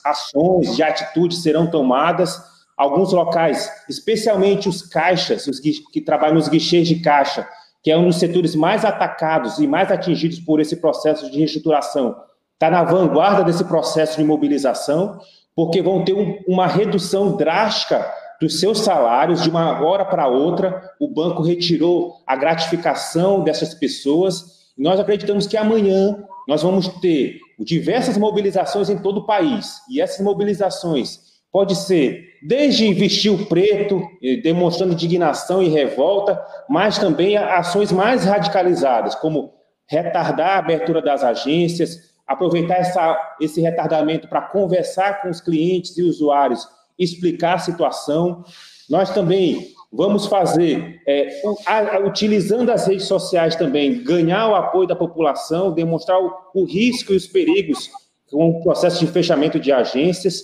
[0.05, 2.40] ações, de atitudes serão tomadas.
[2.77, 7.47] Alguns locais, especialmente os caixas, os que trabalham nos guichês de caixa,
[7.83, 12.17] que é um dos setores mais atacados e mais atingidos por esse processo de reestruturação,
[12.55, 15.21] está na vanguarda desse processo de mobilização,
[15.55, 18.09] porque vão ter um, uma redução drástica
[18.41, 20.91] dos seus salários de uma hora para outra.
[20.99, 24.71] O banco retirou a gratificação dessas pessoas.
[24.79, 29.81] Nós acreditamos que amanhã nós vamos ter diversas mobilizações em todo o país.
[29.91, 34.03] E essas mobilizações pode ser desde vestir o preto,
[34.43, 39.53] demonstrando indignação e revolta, mas também ações mais radicalizadas, como
[39.87, 46.03] retardar a abertura das agências, aproveitar essa, esse retardamento para conversar com os clientes e
[46.03, 46.67] usuários,
[46.99, 48.45] explicar a situação.
[48.88, 51.43] Nós também vamos fazer, é,
[52.05, 57.17] utilizando as redes sociais também, ganhar o apoio da população, demonstrar o, o risco e
[57.17, 57.91] os perigos
[58.31, 60.43] com o processo de fechamento de agências.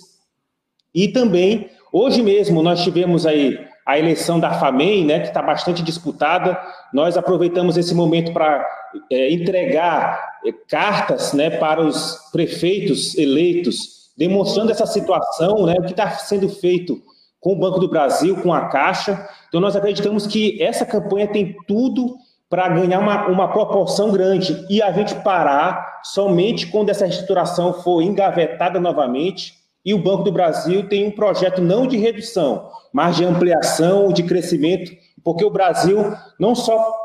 [0.93, 5.81] E também, hoje mesmo, nós tivemos aí a eleição da FAMEM, né, que está bastante
[5.81, 6.59] disputada.
[6.93, 8.63] Nós aproveitamos esse momento para
[9.11, 15.91] é, entregar é, cartas né, para os prefeitos eleitos, demonstrando essa situação, né, o que
[15.91, 17.01] está sendo feito
[17.39, 19.27] com o Banco do Brasil, com a Caixa.
[19.47, 22.15] Então, nós acreditamos que essa campanha tem tudo
[22.49, 28.01] para ganhar uma, uma proporção grande e a gente parar somente quando essa reestruturação for
[28.01, 33.23] engavetada novamente e o Banco do Brasil tem um projeto não de redução, mas de
[33.23, 34.91] ampliação, de crescimento,
[35.23, 35.97] porque o Brasil
[36.39, 36.95] não só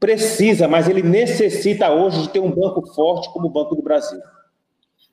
[0.00, 4.20] precisa, mas ele necessita hoje de ter um banco forte como o Banco do Brasil.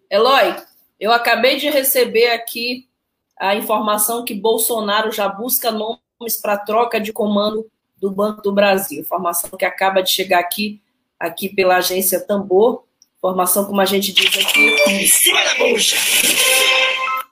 [0.10, 0.56] Eloy,
[1.00, 2.88] eu acabei de receber aqui
[3.40, 7.66] a informação que Bolsonaro já busca nomes para troca de comando
[7.98, 9.02] do Banco do Brasil.
[9.02, 10.82] Informação que acaba de chegar aqui,
[11.20, 12.84] aqui pela agência Tambor.
[13.18, 15.96] Informação, como a gente diz aqui, em cima da bucha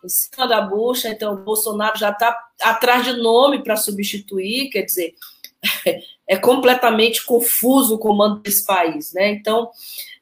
[0.03, 4.83] em cima da bucha, então o Bolsonaro já está atrás de nome para substituir, quer
[4.83, 5.13] dizer,
[6.27, 9.29] é completamente confuso o comando desse país, né?
[9.29, 9.69] Então,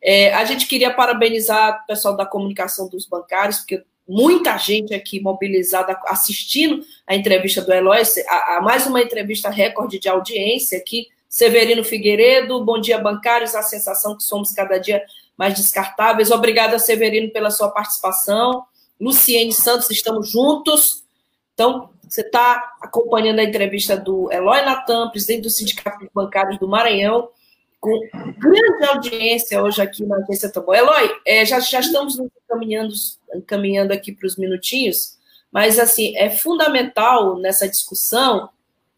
[0.01, 5.19] é, a gente queria parabenizar o pessoal da comunicação dos bancários, porque muita gente aqui
[5.19, 11.07] mobilizada assistindo a entrevista do Eloy, a, a mais uma entrevista recorde de audiência aqui.
[11.29, 13.53] Severino Figueiredo, bom dia, bancários.
[13.53, 15.03] A sensação que somos cada dia
[15.37, 16.31] mais descartáveis.
[16.31, 18.63] Obrigada, Severino, pela sua participação.
[18.99, 21.03] Luciene Santos, estamos juntos.
[21.53, 26.67] Então, você está acompanhando a entrevista do Eloy Natan, presidente do Sindicato dos Bancários do
[26.67, 27.29] Maranhão,
[27.79, 27.99] com
[28.38, 30.75] grande audiência hoje aqui na Agência Tambor.
[30.75, 32.93] Eloy, é, já, já estamos encaminhando,
[33.36, 35.17] encaminhando aqui para os minutinhos,
[35.51, 38.49] mas assim, é fundamental nessa discussão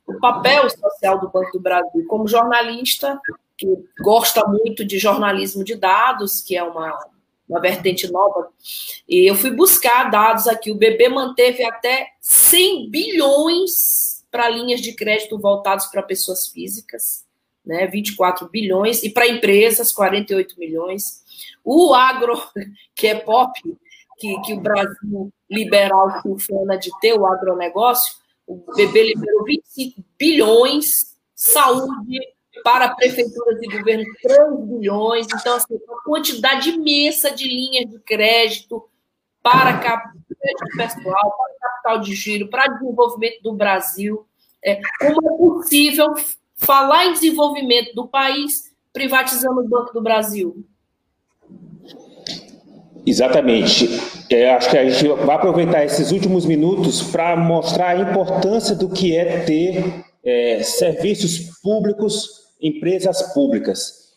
[0.05, 2.05] o papel social do Banco do Brasil.
[2.07, 3.19] Como jornalista,
[3.57, 3.67] que
[4.01, 6.97] gosta muito de jornalismo de dados, que é uma
[7.49, 8.49] uma vertente nova.
[9.07, 10.71] E eu fui buscar dados aqui.
[10.71, 17.25] O BB manteve até 100 bilhões para linhas de crédito voltados para pessoas físicas,
[17.65, 17.87] né?
[17.87, 21.23] 24 bilhões, e para empresas, 48 milhões.
[21.63, 22.39] O agro,
[22.93, 23.51] que é pop,
[24.19, 28.13] que, que o Brasil liberal funciona de ter o agronegócio,
[28.45, 32.19] o BB liberou 25 bilhões, saúde,
[32.63, 35.27] para prefeituras e governos 3 bilhões.
[35.33, 38.87] Então, assim, uma quantidade imensa de linhas de crédito
[39.41, 44.25] para crédito pessoal, para capital de giro, para desenvolvimento do Brasil.
[44.63, 46.13] É, como é possível
[46.55, 50.65] falar em desenvolvimento do país privatizando o Banco do Brasil?
[53.05, 53.87] Exatamente.
[54.29, 58.89] É, acho que a gente vai aproveitar esses últimos minutos para mostrar a importância do
[58.89, 62.29] que é ter é, serviços públicos,
[62.61, 64.13] empresas públicas.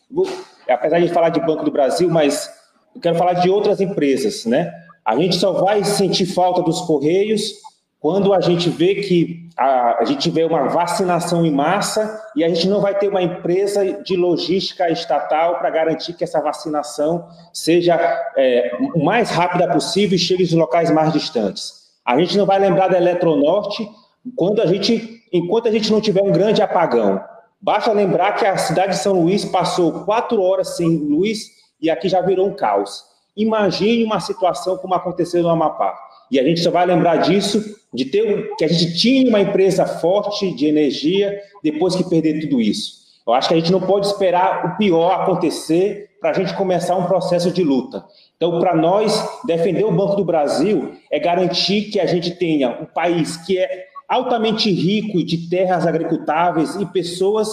[0.67, 2.49] Apesar de falar de Banco do Brasil, mas
[2.95, 4.71] eu quero falar de outras empresas, né?
[5.05, 7.61] A gente só vai sentir falta dos Correios
[7.99, 12.49] quando a gente vê que a, a, gente vê uma vacinação em massa e a
[12.49, 17.95] gente não vai ter uma empresa de logística estatal para garantir que essa vacinação seja
[18.35, 21.83] é, o mais rápida possível e chegue aos locais mais distantes.
[22.05, 23.87] A gente não vai lembrar da Eletronorte
[24.35, 27.21] quando a gente, enquanto a gente não tiver um grande apagão.
[27.63, 31.49] Basta lembrar que a cidade de São Luís passou quatro horas sem luz
[31.81, 33.05] e aqui já virou um caos.
[33.37, 35.97] Imagine uma situação como aconteceu no Amapá.
[36.29, 39.85] E a gente só vai lembrar disso, de ter que a gente tinha uma empresa
[39.85, 43.01] forte de energia depois que perder tudo isso.
[43.25, 46.97] Eu acho que a gente não pode esperar o pior acontecer para a gente começar
[46.97, 48.03] um processo de luta.
[48.35, 52.85] Então, para nós, defender o Banco do Brasil é garantir que a gente tenha um
[52.85, 57.49] país que é altamente rico de terras agricultáveis e pessoas,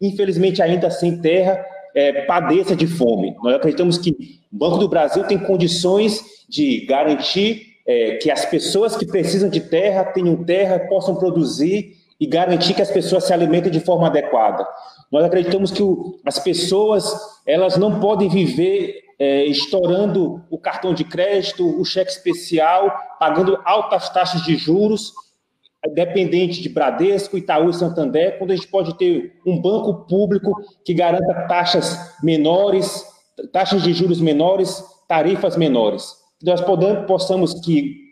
[0.00, 1.58] infelizmente, ainda sem terra,
[1.94, 3.34] é, padeça de fome.
[3.42, 4.10] Nós acreditamos que
[4.52, 9.60] o Banco do Brasil tem condições de garantir é, que as pessoas que precisam de
[9.60, 14.64] terra tenham terra, possam produzir e garantir que as pessoas se alimentem de forma adequada.
[15.10, 17.12] Nós acreditamos que o, as pessoas
[17.44, 24.08] elas não podem viver é, estourando o cartão de crédito, o cheque especial, pagando altas
[24.10, 25.12] taxas de juros
[25.94, 30.52] dependente de Bradesco, Itaú e Santander, quando a gente pode ter um banco público
[30.84, 33.04] que garanta taxas menores,
[33.52, 36.14] taxas de juros menores, tarifas menores.
[36.42, 38.06] Nós podemos, possamos que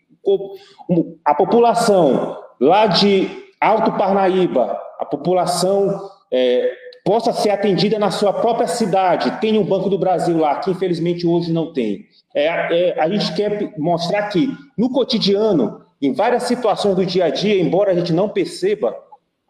[1.24, 3.28] a população lá de
[3.60, 6.72] Alto Parnaíba, a população é,
[7.04, 11.26] possa ser atendida na sua própria cidade, tem um Banco do Brasil lá, que infelizmente
[11.26, 12.06] hoje não tem.
[12.34, 17.30] É, é, a gente quer mostrar que, no cotidiano, em várias situações do dia a
[17.30, 18.94] dia, embora a gente não perceba,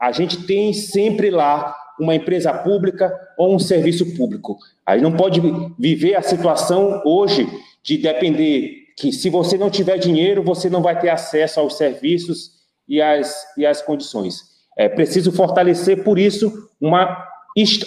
[0.01, 4.57] a gente tem sempre lá uma empresa pública ou um serviço público.
[4.85, 5.41] A gente não pode
[5.79, 7.49] viver a situação hoje
[7.83, 12.53] de depender que se você não tiver dinheiro, você não vai ter acesso aos serviços
[12.89, 14.55] e às, e às condições.
[14.77, 17.27] É preciso fortalecer, por isso, uma,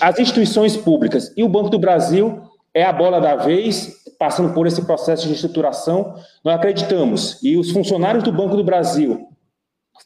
[0.02, 1.34] as instituições públicas.
[1.36, 2.42] E o Banco do Brasil
[2.74, 6.16] é a bola da vez, passando por esse processo de reestruturação.
[6.44, 9.28] Nós acreditamos, e os funcionários do Banco do Brasil,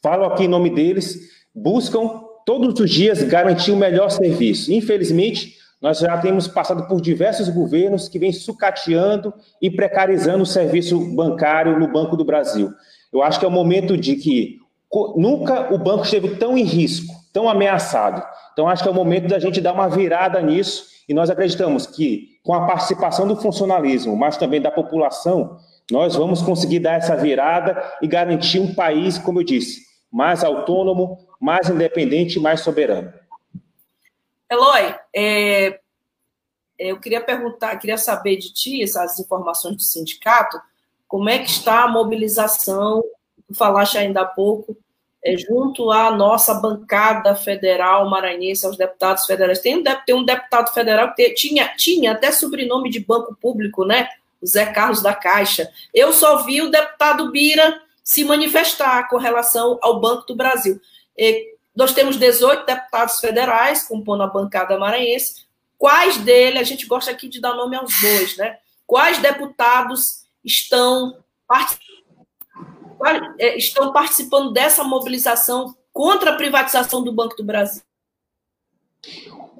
[0.01, 1.17] falo aqui em nome deles,
[1.53, 4.71] buscam todos os dias garantir o melhor serviço.
[4.71, 10.99] Infelizmente, nós já temos passado por diversos governos que vêm sucateando e precarizando o serviço
[11.15, 12.71] bancário no Banco do Brasil.
[13.11, 14.59] Eu acho que é o momento de que
[15.15, 18.23] nunca o banco esteve tão em risco, tão ameaçado.
[18.53, 21.87] Então, acho que é o momento da gente dar uma virada nisso e nós acreditamos
[21.87, 25.59] que, com a participação do funcionalismo, mas também da população,
[25.91, 31.17] nós vamos conseguir dar essa virada e garantir um país, como eu disse, mais autônomo,
[31.39, 33.13] mais independente mais soberano.
[34.49, 35.79] Eloy, é, é,
[36.77, 40.59] eu queria perguntar, queria saber de ti essas informações do sindicato,
[41.07, 43.03] como é que está a mobilização,
[43.47, 44.77] tu falaste ainda há pouco,
[45.23, 49.59] é, junto à nossa bancada federal maranhense, aos deputados federais.
[49.59, 54.07] Tem um, tem um deputado federal que tinha, tinha até sobrenome de banco público, né?
[54.41, 55.69] O Zé Carlos da Caixa.
[55.93, 60.81] Eu só vi o deputado Bira se manifestar com relação ao Banco do Brasil.
[61.75, 65.45] Nós temos 18 deputados federais compondo a bancada maranhense.
[65.77, 68.57] Quais dele, a gente gosta aqui de dar nome aos dois, né?
[68.85, 72.00] Quais deputados estão participando
[73.57, 77.81] estão participando dessa mobilização contra a privatização do Banco do Brasil?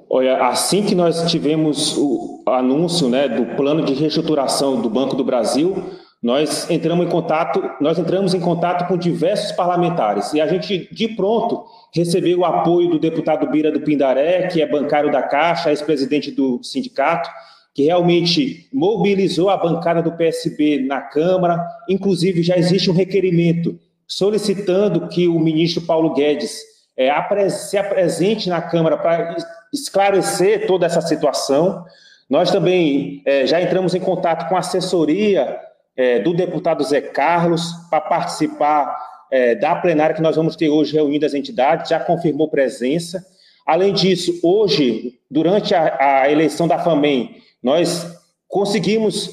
[0.08, 5.24] Olha, assim que nós tivemos o anúncio né, do plano de reestruturação do Banco do
[5.24, 5.82] Brasil,
[6.22, 11.08] nós entramos em contato, nós entramos em contato com diversos parlamentares e a gente de
[11.08, 16.30] pronto recebeu o apoio do deputado Bira do Pindaré, que é bancário da Caixa, ex-presidente
[16.30, 17.28] do sindicato,
[17.74, 21.64] que realmente mobilizou a bancada do PSB na Câmara.
[21.88, 26.60] Inclusive, já existe um requerimento solicitando que o ministro Paulo Guedes
[26.96, 27.10] é,
[27.48, 29.36] se apresente na Câmara para
[29.72, 31.84] esclarecer toda essa situação.
[32.28, 35.58] Nós também é, já entramos em contato com a assessoria
[35.96, 38.96] é, do deputado Zé Carlos para participar
[39.30, 43.24] é, da plenária que nós vamos ter hoje reunindo as entidades, já confirmou presença.
[43.66, 48.06] Além disso, hoje, durante a, a eleição da FAMEM, nós
[48.48, 49.30] conseguimos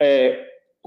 [0.00, 0.38] é,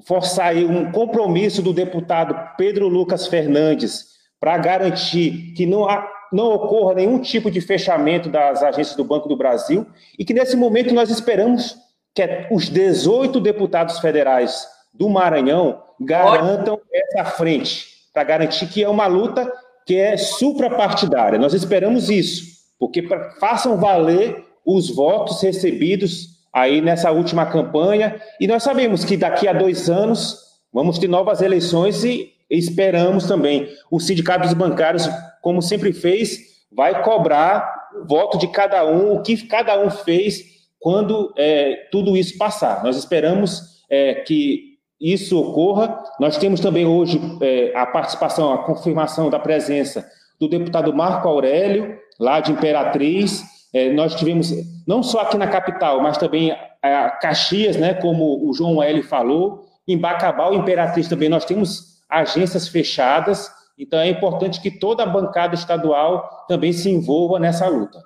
[0.06, 6.96] forçar um compromisso do deputado Pedro Lucas Fernandes para garantir que não, há, não ocorra
[6.96, 9.86] nenhum tipo de fechamento das agências do Banco do Brasil
[10.18, 11.78] e que nesse momento nós esperamos
[12.14, 19.08] que os 18 deputados federais do Maranhão garantam essa frente, para garantir que é uma
[19.08, 19.50] luta
[19.86, 21.40] que é suprapartidária.
[21.40, 22.44] Nós esperamos isso,
[22.78, 23.08] porque
[23.40, 29.54] façam valer os votos recebidos aí nessa última campanha, e nós sabemos que daqui a
[29.54, 30.38] dois anos
[30.74, 33.70] vamos ter novas eleições e esperamos também.
[33.90, 35.10] O Sindicato dos Bancários,
[35.42, 36.38] como sempre fez,
[36.72, 40.44] vai cobrar o voto de cada um, o que cada um fez
[40.80, 42.84] quando é, tudo isso passar.
[42.84, 46.04] Nós esperamos é, que isso ocorra.
[46.20, 50.06] Nós temos também hoje é, a participação, a confirmação da presença
[50.40, 53.44] do deputado Marco Aurélio, lá de Imperatriz.
[53.74, 54.52] É, nós tivemos,
[54.86, 56.52] não só aqui na capital, mas também
[56.82, 59.02] a Caxias, né, como o João L.
[59.04, 65.08] falou, em Bacabal, Imperatriz também nós temos agências fechadas, então é importante que toda a
[65.08, 68.02] bancada estadual também se envolva nessa luta.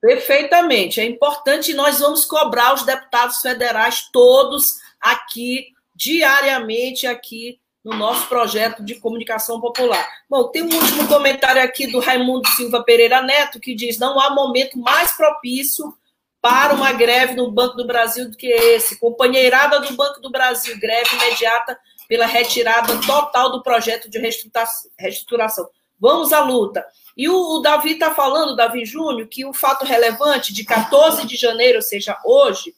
[0.00, 1.00] Perfeitamente.
[1.00, 8.82] É importante nós vamos cobrar os deputados federais todos aqui, diariamente, aqui no nosso projeto
[8.82, 10.08] de comunicação popular.
[10.28, 14.30] Bom, tem um último comentário aqui do Raimundo Silva Pereira Neto, que diz: não há
[14.30, 15.94] momento mais propício
[16.40, 18.98] para uma greve no Banco do Brasil do que esse.
[18.98, 21.78] Companheirada do Banco do Brasil, greve imediata
[22.08, 25.68] pela retirada total do projeto de reestruturação.
[25.98, 26.84] Vamos à luta.
[27.16, 31.36] E o, o Davi está falando, Davi Júnior, que o fato relevante de 14 de
[31.36, 32.74] janeiro, ou seja, hoje,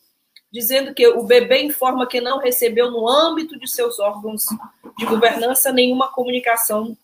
[0.57, 4.45] dizendo que o bebê informa que não recebeu no âmbito de seus órgãos
[4.97, 6.97] de governança nenhuma comunicação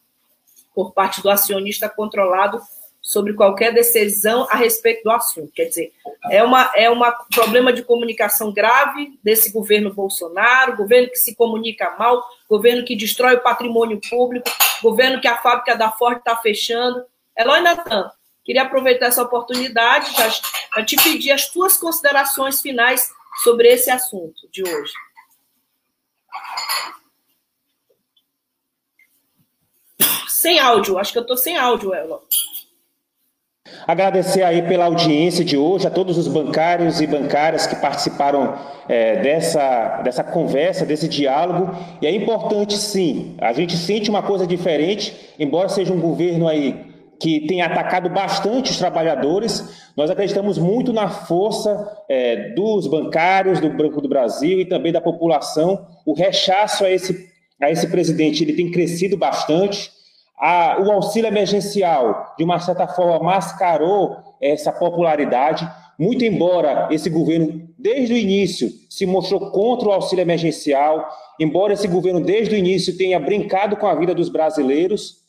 [0.74, 2.62] por parte do acionista controlado
[3.03, 5.53] sobre qualquer decisão a respeito do assunto.
[5.53, 5.92] Quer dizer,
[6.30, 11.94] é um é uma problema de comunicação grave desse governo Bolsonaro, governo que se comunica
[11.98, 14.48] mal, governo que destrói o patrimônio público,
[14.82, 17.05] governo que a fábrica da Ford está fechando.
[17.36, 18.11] Eloy Natan,
[18.46, 20.11] queria aproveitar essa oportunidade
[20.70, 23.11] para te pedir as tuas considerações finais
[23.43, 24.93] sobre esse assunto de hoje.
[30.28, 32.20] Sem áudio, acho que eu estou sem áudio, Elo.
[33.87, 38.59] Agradecer aí pela audiência de hoje, a todos os bancários e bancárias que participaram
[38.89, 41.74] é, dessa, dessa conversa, desse diálogo.
[42.01, 46.91] E é importante, sim, a gente sente uma coisa diferente, embora seja um governo aí
[47.23, 49.93] que tem atacado bastante os trabalhadores.
[49.97, 55.01] Nós acreditamos muito na força é, dos bancários, do Banco do Brasil e também da
[55.01, 55.87] população.
[56.05, 57.29] O rechaço a esse,
[57.62, 59.89] a esse presidente ele tem crescido bastante.
[60.37, 67.68] A, o auxílio emergencial, de uma certa forma, mascarou essa popularidade, muito embora esse governo,
[67.79, 71.09] desde o início, se mostrou contra o auxílio emergencial,
[71.39, 75.22] embora esse governo, desde o início, tenha brincado com a vida dos brasileiros,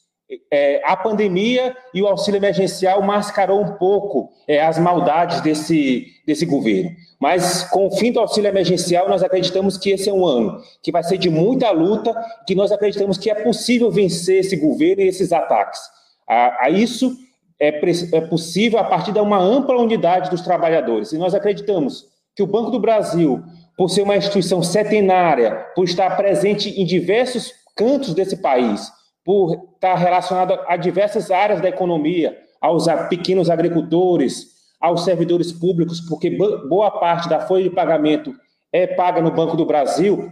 [0.51, 6.45] é, a pandemia e o auxílio emergencial mascarou um pouco é, as maldades desse, desse
[6.45, 6.91] governo.
[7.19, 10.91] Mas com o fim do auxílio emergencial, nós acreditamos que esse é um ano que
[10.91, 12.13] vai ser de muita luta,
[12.45, 15.79] que nós acreditamos que é possível vencer esse governo e esses ataques.
[16.27, 17.15] A, a isso
[17.59, 17.79] é,
[18.17, 21.13] é possível a partir de uma ampla unidade dos trabalhadores.
[21.13, 22.05] E nós acreditamos
[22.35, 23.41] que o Banco do Brasil,
[23.77, 28.91] por ser uma instituição centenária, por estar presente em diversos cantos desse país,
[29.23, 36.29] por estar relacionado a diversas áreas da economia, aos pequenos agricultores, aos servidores públicos, porque
[36.29, 38.33] boa parte da folha de pagamento
[38.71, 40.31] é paga no Banco do Brasil.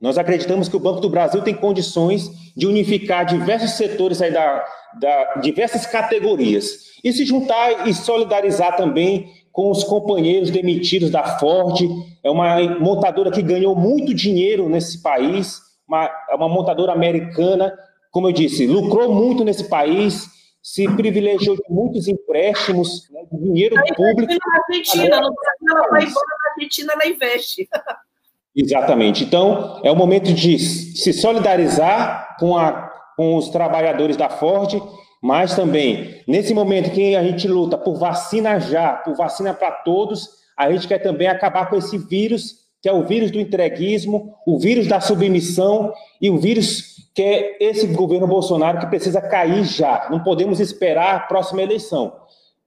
[0.00, 4.64] Nós acreditamos que o Banco do Brasil tem condições de unificar diversos setores aí da,
[5.00, 11.80] da diversas categorias e se juntar e solidarizar também com os companheiros demitidos da Ford.
[12.22, 17.72] É uma montadora que ganhou muito dinheiro nesse país, uma, é uma montadora americana
[18.16, 20.26] como eu disse, lucrou muito nesse país,
[20.62, 24.32] se privilegiou de muitos empréstimos, né, de dinheiro Aí, público.
[24.32, 27.68] Na Argentina, no Brasil ela vai embora, na Argentina ela investe.
[28.56, 29.22] Exatamente.
[29.22, 34.80] Então, é o momento de se solidarizar com, a, com os trabalhadores da Ford,
[35.22, 40.26] mas também, nesse momento que a gente luta por vacina já, por vacina para todos,
[40.56, 44.58] a gente quer também acabar com esse vírus, que é o vírus do entreguismo, o
[44.58, 50.06] vírus da submissão e o vírus que é esse governo Bolsonaro que precisa cair já.
[50.10, 52.14] Não podemos esperar a próxima eleição.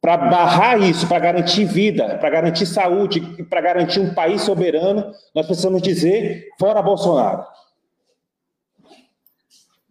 [0.02, 5.46] Para barrar isso, para garantir vida, para garantir saúde, para garantir um país soberano, nós
[5.46, 7.46] precisamos dizer fora Bolsonaro.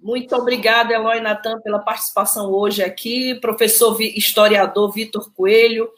[0.01, 3.37] Muito obrigada, Eloy Natan, pela participação hoje aqui.
[3.37, 5.89] Professor historiador Vitor Coelho,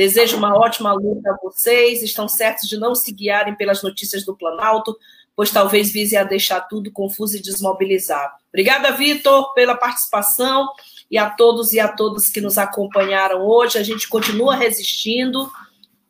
[0.00, 2.02] Desejo uma ótima luta a vocês.
[2.02, 4.96] Estão certos de não se guiarem pelas notícias do Planalto,
[5.40, 8.36] pois talvez vise a deixar tudo confuso e desmobilizar.
[8.50, 10.68] Obrigada, Vitor, pela participação
[11.10, 13.78] e a todos e a todas que nos acompanharam hoje.
[13.78, 15.50] A gente continua resistindo,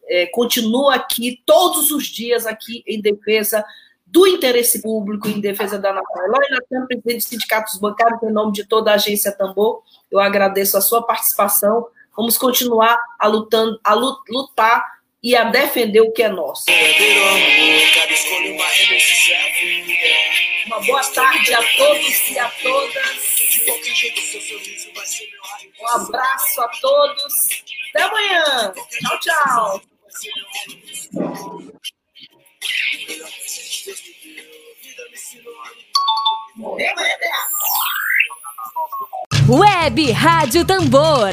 [0.09, 3.65] é, continua aqui todos os dias aqui em defesa
[4.05, 6.25] do interesse público, em defesa da nação.
[6.25, 10.77] Eloy Natan, presidente dos sindicatos bancários, em nome de toda a agência Tambor, eu agradeço
[10.77, 11.87] a sua participação.
[12.17, 14.85] Vamos continuar a, lutando, a lutar
[15.23, 16.65] e a defender o que é nosso.
[20.67, 23.41] Uma boa tarde a todos e a todas.
[25.81, 27.35] Um abraço a todos.
[27.95, 28.73] Até amanhã.
[29.01, 29.83] Tchau, tchau.
[39.49, 41.33] Web Rádio Tambor.